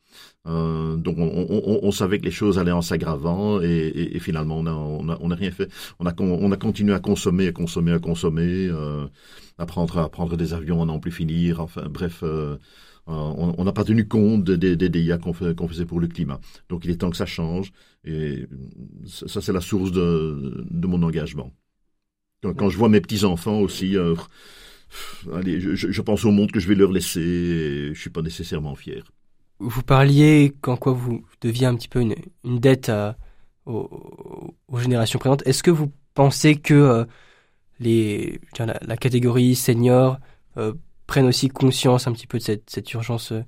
[0.47, 4.57] Donc on, on, on savait que les choses allaient en s'aggravant et, et, et finalement
[4.57, 5.69] on a, on a, on a rien fait.
[5.99, 8.69] On a, on a continué à consommer, à consommer, à consommer.
[8.69, 9.07] euh,
[9.59, 11.61] à prendre à prendre des avions à n'en plus finir.
[11.61, 12.23] Enfin bref.
[13.07, 16.40] on n'a pas tenu compte des, des dégâts qu'on faisait pour le climat.
[16.68, 17.73] Donc il est temps que ça change.
[18.05, 18.47] Et
[19.07, 21.53] ça, c'est la source de, mon engagement.
[22.42, 24.14] Quand, je vois mes petits-enfants aussi, euh,
[25.35, 28.77] allez, je, pense au monde que je vais leur laisser et je suis pas nécessairement
[28.77, 29.03] fier.
[29.59, 32.14] Vous parliez qu'en quoi vous deviez un petit peu une,
[32.61, 32.92] dette
[33.66, 35.47] aux, générations présentes.
[35.47, 37.05] Est-ce que vous pensez que euh,
[37.81, 40.19] les, la, la, catégorie senior
[40.57, 40.75] euh,
[41.07, 43.43] prennent aussi conscience un petit peu de cette, cette urgence euh,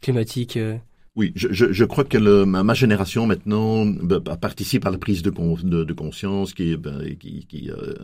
[0.00, 0.76] climatique euh
[1.16, 5.22] oui, je, je, je, crois que le, ma, génération maintenant ben, participe à la prise
[5.22, 7.94] de, de, conscience qui, ben, qui, qui euh,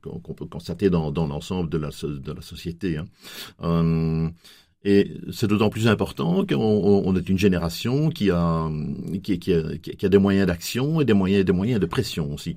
[0.00, 2.98] qu'on peut constater dans, dans l'ensemble de la, de la société.
[2.98, 3.06] Hein.
[3.64, 4.28] Euh,
[4.84, 6.56] et c'est d'autant plus important qu'on
[7.04, 8.70] on est une génération qui a,
[9.24, 12.32] qui, qui a, qui a des moyens d'action et des moyens, des moyens de pression
[12.32, 12.56] aussi.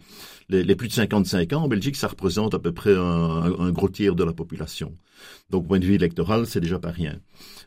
[0.50, 3.90] Les, plus de 55 ans en Belgique, ça représente à peu près un, un gros
[3.90, 4.96] tiers de la population.
[5.50, 7.20] Donc, point de vue électoral, c'est déjà pas rien.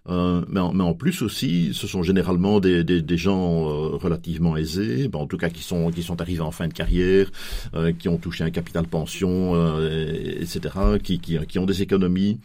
[0.09, 3.97] Euh, mais, en, mais, en, plus aussi, ce sont généralement des, des, des gens euh,
[3.97, 7.31] relativement aisés, ben, en tout cas qui sont qui sont arrivés en fin de carrière,
[7.75, 10.61] euh, qui ont touché un capital pension, euh, etc.,
[11.03, 12.41] qui, qui, qui, ont des économies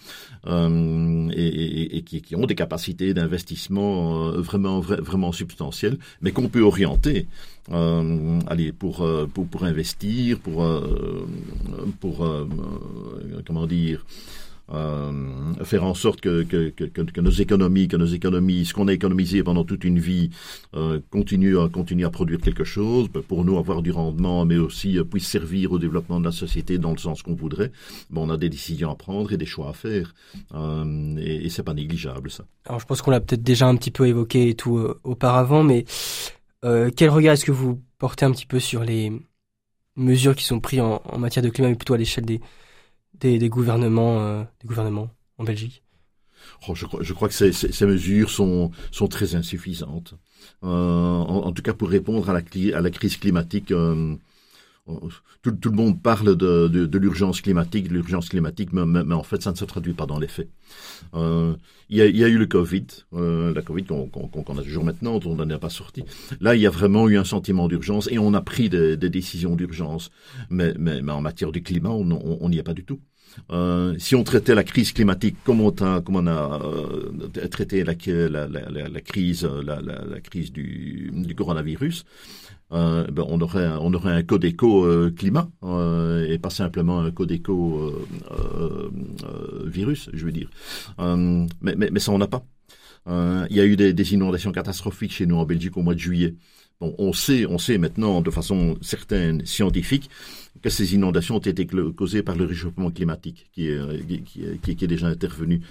[0.48, 6.32] euh, et, et, et qui, qui, ont des capacités d'investissement euh, vraiment vraiment substantielles, mais
[6.32, 7.28] qu'on peut orienter.
[7.72, 10.66] allez pour, pour pour investir, pour
[12.02, 12.28] pour
[13.46, 14.53] comment dire euh,
[15.64, 19.84] faire en sorte que, nos économies, que nos économies, ce qu'on a économisé pendant toute
[19.84, 20.30] une vie,
[20.76, 25.28] euh, continue, à, produire quelque chose, pour nous avoir du rendement, mais aussi euh, puisse
[25.28, 27.72] servir au développement de la société dans le sens qu'on voudrait.
[28.16, 30.14] On a des décisions à prendre et des choix à faire,
[30.54, 32.46] euh, et, et c'est pas négligeable ça.
[32.66, 35.64] Alors je pense qu'on l'a peut-être déjà un petit peu évoqué et tout euh, auparavant,
[35.64, 35.86] mais
[36.64, 39.12] euh, quel regard est-ce que vous portez un petit peu sur les
[39.96, 42.42] mesures qui sont prises en, en matière de climat, mais plutôt à l'échelle des
[43.20, 45.84] des, gouvernements, euh, des gouvernements en Belgique?
[46.68, 50.16] Oh, je, crois, que ces, mesures sont, sont très insuffisantes.
[50.64, 52.42] Euh, en, tout cas, pour répondre à la,
[52.78, 54.16] à la crise climatique, euh,
[55.42, 59.56] tout, le monde parle de, l'urgence climatique, de l'urgence climatique, mais, en fait, ça ne
[59.56, 60.50] se traduit pas dans les faits.
[61.14, 61.54] Euh,
[61.90, 64.84] il, y a, a eu le Covid, euh, la Covid qu'on qu qu a toujours
[64.84, 66.04] maintenant, dont on n'en est pas sorti.
[66.42, 69.56] Là, il y a vraiment eu un sentiment d'urgence et on a pris des, décisions
[69.56, 70.12] d'urgence.
[70.50, 70.74] Mais,
[71.10, 73.00] en matière du climat, on n'y est pas du tout.
[73.52, 77.96] Euh, si on traitait la crise climatique comme on a, on a euh, traité la,
[77.96, 82.06] crise, la, crise du coronavirus,
[82.74, 86.50] euh, ben on aurait un, on aurait un code éco euh, climat euh, et pas
[86.50, 87.94] simplement un code éco
[88.32, 88.90] euh,
[89.66, 90.50] virus, je veux dire.
[90.98, 92.46] mais, mais, mais ça on n'a pas.
[93.08, 96.00] il y a eu des, des inondations catastrophiques chez nous en Belgique au mois de
[96.00, 96.36] juillet.
[96.80, 100.10] Bon, on sait, on sait maintenant de façon certaine, scientifique,
[100.62, 104.26] que ces inondations ont été causées par le réchauffement climatique qui est,
[104.62, 105.62] qui est déjà intervenu.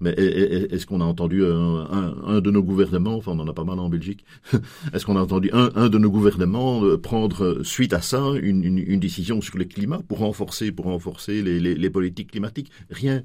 [0.00, 3.64] Mais est-ce qu'on a entendu un, un, de nos gouvernements, enfin on en a pas
[3.64, 4.24] mal en Belgique,
[4.92, 9.40] est-ce qu'on a entendu un, de nos gouvernements euh, prendre suite à ça une, décision
[9.40, 12.70] sur le climat pour renforcer, pour renforcer les, politiques climatiques?
[12.90, 13.22] Rien.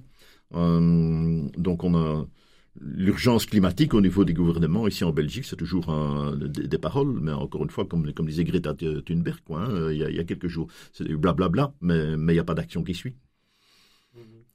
[0.56, 2.28] Euh, donc on a
[2.82, 5.94] l'urgence climatique au niveau des gouvernements ici en Belgique, c'est toujours
[6.36, 10.24] des, paroles, mais encore une fois, comme, disait Greta Thunberg, quoi, hein, il, y a,
[10.24, 13.16] quelques jours, c'est blablabla, mais, mais il n'y a pas d'action qui suit.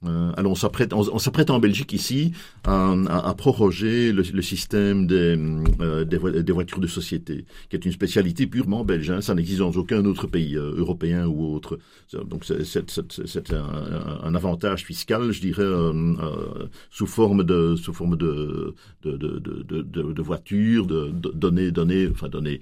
[0.05, 2.33] Euh, alors on s'apprête, on, s'apprête en Belgique ici
[2.65, 5.37] à, à, à proroger le, le, système des,
[5.81, 9.11] euh, des, voitures de société, qui est une spécialité purement belge.
[9.11, 11.79] Hein, ça n'existe dans aucun autre pays euh, européen ou autre.
[12.13, 18.17] Donc c'est un, un, avantage fiscal, je dirais, euh, euh, sous forme de sous forme
[18.17, 22.61] de de, de, de, de, de voitures, de, de données données, enfin données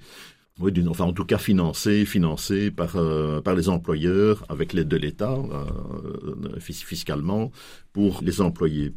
[0.59, 4.97] oui, enfin en tout cas financé, financé par euh, par les employeurs avec l'aide de
[4.97, 7.51] l'État euh, fiscalement
[7.93, 8.93] pour les employés.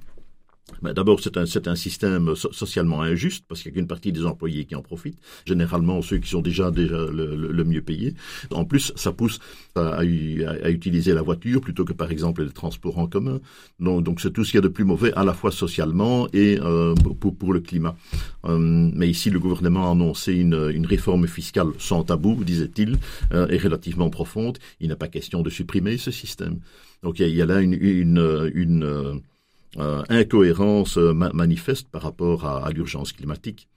[0.83, 4.25] D'abord, c'est un, un système so socialement injuste parce qu'il n'y a qu'une partie des
[4.25, 8.15] employés qui en profitent, généralement ceux qui sont déjà, déjà le, le, mieux payés.
[8.51, 9.41] En plus, ça pousse
[9.75, 13.41] à, à, à, utiliser la voiture plutôt que par exemple les transports en commun.
[13.79, 16.59] Donc, c'est tout ce qu'il y a de plus mauvais à la fois socialement et
[16.61, 17.97] euh, pour, pour, le climat.
[18.47, 22.99] Euh, mais ici, le gouvernement a annoncé une, une réforme fiscale sans tabou, disait-il,
[23.33, 24.59] euh, et relativement profonde.
[24.81, 26.59] Il n'est pas question de supprimer ce système.
[27.03, 29.15] Donc il y a, il y a là une, une, une euh,
[30.09, 33.69] incohérence euh, ma manifeste par rapport à, l'urgence climatique.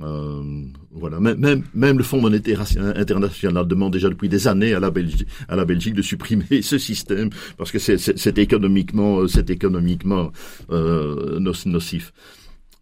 [0.00, 2.64] Euh, voilà, même, le Fonds monétaire
[2.96, 7.78] international demande déjà depuis des années à la Belgique, de supprimer ce système parce que
[7.78, 10.32] c'est économiquement, économiquement
[10.70, 12.12] euh, nocif.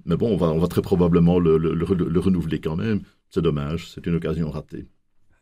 [0.06, 3.02] Mais bon, on va, très probablement le, le, le, le renouveler quand même.
[3.30, 4.86] C'est dommage, c'est une occasion ratée.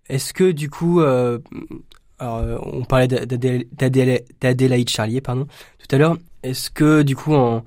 [0.08, 1.38] Est-ce que du coup, euh,
[2.20, 5.46] Alors, euh, on parlait d'Adélaïde Charlier, pardon,
[5.78, 6.18] tout à l'heure.
[6.42, 7.64] Est-ce que, du coup, en,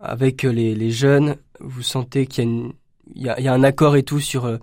[0.00, 2.72] avec les, jeunes, vous sentez qu'il y a, une,
[3.14, 4.56] il y a, un accord et tout sur euh,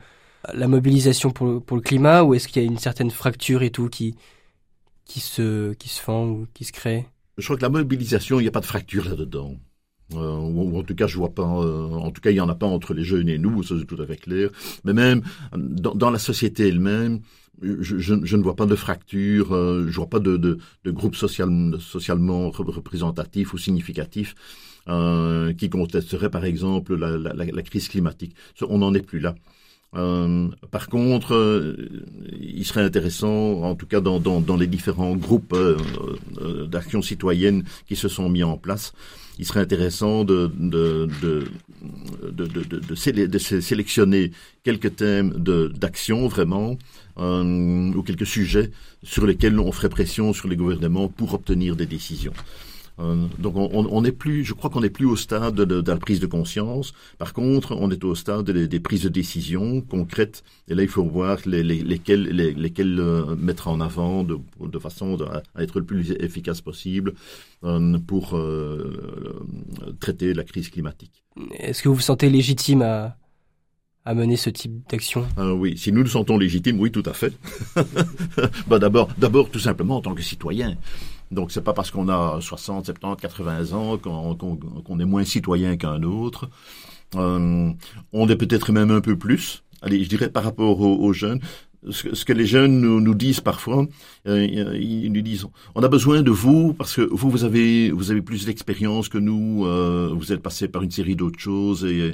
[0.52, 3.88] la mobilisation pour, le- climat, ou est-ce qu'il y a une certaine fracture et tout
[3.88, 4.16] qui,
[5.06, 7.06] qui se, qui se fend ou qui se crée?
[7.38, 9.58] Je crois que la mobilisation, il n'y a pas de fracture là-dedans.
[10.16, 11.44] Euh, ou, en tout cas, je vois pas.
[11.44, 13.86] euh, en tout cas, il y en a pas entre les jeunes et nous, c'est
[13.86, 14.50] tout à fait clair.
[14.84, 15.22] Mais même
[15.54, 17.20] dans la société elle-même,
[17.62, 19.54] je, ne vois pas de fracture.
[19.54, 21.50] euh, je vois pas de, groupe social,
[21.80, 24.36] socialement re- représentatif ou significatif
[24.88, 28.36] euh, qui contesterait, par exemple, la, crise climatique.
[28.68, 29.36] On n'en est plus là.
[29.96, 31.76] Euh, par contre, euh,
[32.40, 35.78] il serait intéressant, en tout cas dans, les différents groupes euh,
[36.42, 38.94] euh, d'action citoyenne qui se sont mis en place,
[39.40, 40.52] il serait intéressant de,
[43.62, 44.32] sélectionner
[44.64, 45.32] quelques thèmes
[45.80, 46.78] d'action vraiment,
[47.18, 48.72] ou quelques sujets
[49.02, 52.34] sur lesquels on ferait pression sur les gouvernements pour obtenir des décisions.
[53.00, 55.92] Euh, donc on, on n'est plus, je crois qu'on n'est plus au stade de, de
[55.92, 56.94] la prise de conscience.
[57.18, 60.44] Par contre, on est au stade des, des prises de décision concrètes.
[60.68, 64.38] Et là, il faut voir les, les, lesquelles, les, lesquelles euh, mettre en avant de,
[64.62, 65.18] de façon
[65.56, 67.14] à être le plus efficace possible
[67.64, 69.46] euh, pour euh,
[70.00, 71.24] traiter la crise climatique.
[71.58, 73.18] Est-ce que vous vous sentez légitime à,
[74.06, 75.26] à mener ce type d'action?
[75.38, 77.34] Euh, oui, si nous nous sentons légitimes, oui, tout à fait.
[78.68, 80.78] bah, d'abord, d'abord, tout simplement en tant que citoyen.
[81.32, 86.04] Donc, c'est pas parce qu'on a 60, 70, 80 ans qu'on est moins citoyen qu'un
[86.04, 86.50] autre.
[87.16, 87.72] Euh,
[88.14, 89.64] on est peut-être même un peu plus.
[89.82, 91.40] Allez, je dirais par rapport aux jeunes.
[91.90, 93.88] Ce que, ce que les jeunes nous, nous disent parfois,
[94.28, 94.46] euh,
[94.78, 98.22] ils nous disent on a besoin de vous parce que vous vous avez vous avez
[98.22, 102.12] plus d'expérience que nous, euh, vous êtes passé par une série d'autres choses et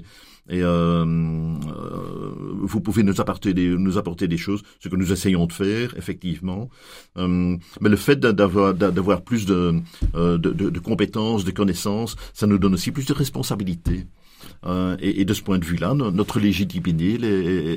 [0.48, 5.12] et euh, euh, vous pouvez nous apporter des nous apporter des choses, ce que nous
[5.12, 6.70] essayons de faire effectivement.
[7.18, 9.82] Euh, mais le fait d'a- d'avoir d'a- d'avoir plus de,
[10.16, 14.06] euh, de, de de compétences, de connaissances, ça nous donne aussi plus de responsabilités.
[14.66, 17.26] Euh, et, et de ce point de vue-là, no- notre légitimité, elle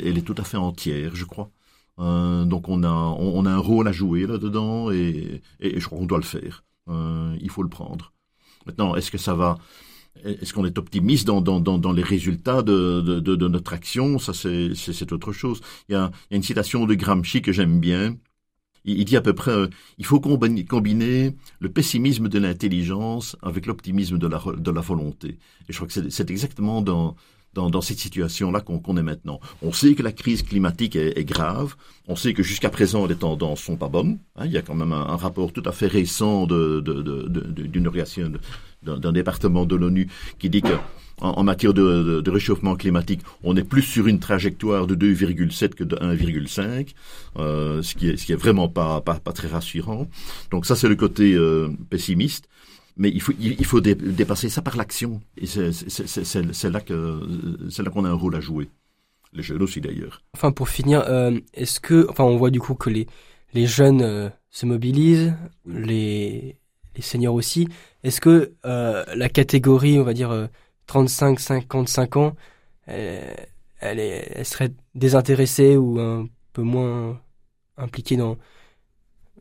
[0.07, 1.51] elle est tout à fait entière, je crois.
[1.99, 5.99] Euh, donc on a on, a un rôle à jouer là-dedans et, et, je crois
[5.99, 6.65] qu'on doit le faire.
[6.89, 8.13] Euh, il faut le prendre.
[8.67, 9.59] Maintenant, est-ce que ça va
[10.25, 14.19] Est-ce qu'on est optimiste dans, dans, dans, dans les résultats de, de, de, notre action?
[14.19, 15.61] Ça, c'est c'est- autre chose.
[15.89, 18.17] Il y, a, une citation de Gramsci que j'aime bien.
[18.85, 19.69] Il, dit à peu près, euh,
[19.99, 25.39] il faut combiner, le pessimisme de l'intelligence avec l'optimisme de la, de la volonté.
[25.69, 27.17] Et je crois que c'est c'est exactement dans,
[27.67, 29.41] dans, cette situation-là qu'on qu'on est maintenant.
[29.63, 31.75] On sait que la crise climatique est, grave.
[32.07, 34.19] On sait que jusqu'à présent, les tendances sont pas bonnes.
[34.37, 38.33] Hein, il y a quand même un, rapport tout à fait récent d'une organisation,
[38.83, 40.75] d'un département de l'ONU qui dit que
[41.21, 45.97] en, matière de, réchauffement climatique, on est plus sur une trajectoire de 2,7 que de
[45.97, 46.95] 1,5,
[47.39, 49.03] euh, ce qui est vraiment pas
[49.35, 50.07] très rassurant.
[50.53, 52.49] Donc ça c'est le côté euh, pessimiste.
[52.99, 55.21] Mais il faut, dépasser ça par l'action.
[55.37, 58.69] Et c'est là qu'on a un rôle à jouer.
[59.33, 60.23] Les jeunes aussi d'ailleurs.
[60.35, 63.07] Enfin, pour finir, euh, est-ce que, enfin, on voit du coup que les
[63.67, 65.35] jeunes euh, se mobilisent,
[65.67, 66.57] les
[67.01, 67.69] seniors aussi.
[68.03, 70.47] Est-ce que euh, la catégorie, on va dire euh,
[70.89, 72.37] 35-55 ans,
[72.87, 77.21] elle serait désintéressée ou un peu moins
[77.77, 78.39] impliquée dans,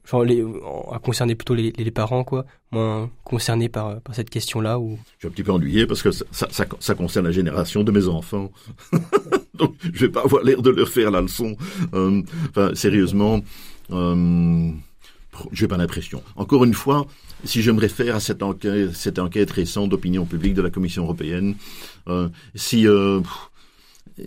[0.10, 5.28] genre à concerner plutôt les, parents quoi, moins concernés par par cette question-là Je suis
[5.28, 8.52] un petit peu ennuyé parce que ça, concerne la génération de mes enfants.
[9.54, 11.58] Donc, je vais pas avoir l'air de leur faire la leçon.
[11.94, 13.42] Euh, enfin, sérieusement,
[13.92, 14.72] euh,
[15.52, 16.22] j'ai pas l'impression.
[16.36, 17.08] Encore une fois,
[17.44, 21.56] si je me réfère à cette enquête, récente d'opinion publique de la Commission européenne,
[22.08, 23.20] euh, si euh,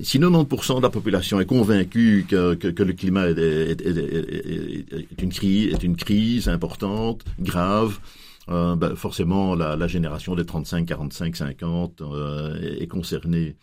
[0.02, 3.82] si 90% de la population est convaincue que, le climat est,
[5.82, 7.98] une crise, importante, grave,
[8.48, 13.56] euh, ben forcément la, génération des 35, 45, 50 euh, est, concernée.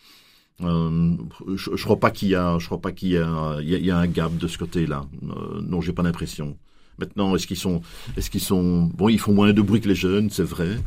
[0.61, 1.15] Euh,
[1.55, 5.05] je, je crois pas qu'il y a, un gap de ce côté-là.
[5.23, 6.57] Euh, non, j'ai pas l'impression.
[6.99, 7.81] Maintenant, est-ce qu'ils sont,
[8.17, 10.77] est-ce qu'ils sont, bon, ils font moins de bruit que les jeunes, c'est vrai.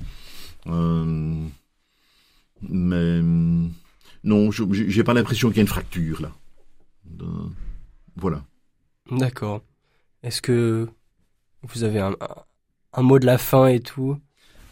[2.68, 3.20] Mais
[4.24, 6.32] non, je- j'ai pas l'impression qu'il y a une fracture là.
[7.04, 7.26] De-
[8.16, 8.44] voilà.
[9.10, 9.62] D'accord.
[10.22, 10.88] Est-ce que
[11.62, 12.16] vous avez un,
[13.02, 14.18] mot de la fin et tout?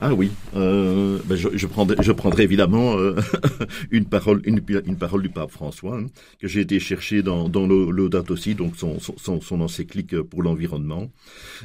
[0.01, 3.17] Ah oui, euh, ben je, je, prendrai, je prendrai évidemment euh,
[3.91, 6.07] une parole, une, une parole du pape François hein,
[6.39, 10.21] que j'ai été chercher dans, dans le- l'Audate aussi, donc son, son- son, son encyclique
[10.23, 11.11] pour l'environnement.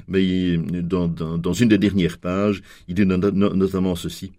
[0.08, 4.32] Mais dans, dans, dans une des dernières pages, il dit no- no- notamment ceci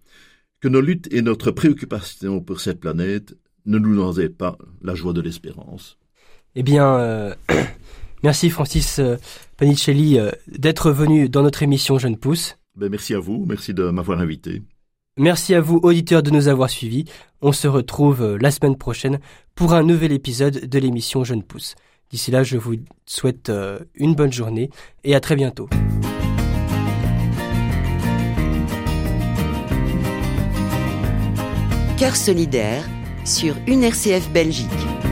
[0.65, 3.35] que nos luttes et notre préoccupation pour cette planète
[3.67, 5.99] ne nous en aient pas la joie de l'espérance.
[6.55, 7.35] Eh bien, euh,
[8.23, 9.17] Merci Francis euh,
[9.57, 12.57] Panicelli euh, d'être venu dans notre émission Jeune Pousse.
[12.75, 14.63] Ben, merci à vous, merci de m'avoir invité.
[15.19, 17.05] Merci à vous auditeurs de nous avoir suivis.
[17.43, 19.19] On se retrouve la semaine prochaine
[19.53, 21.75] pour un nouvel épisode de l'émission Jeune Pousse.
[22.09, 22.73] D'ici là, je vous
[23.05, 23.51] souhaite
[23.93, 24.71] une bonne journée
[25.03, 25.69] et à très bientôt.
[31.97, 32.83] Cœur solidaire
[33.23, 35.04] sur une RCF Belgique.